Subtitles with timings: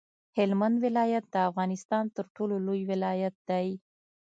[0.37, 3.67] هلمند ولایت د افغانستان تر ټولو لوی ولایت دی.